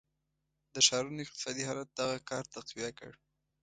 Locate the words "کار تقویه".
2.29-2.91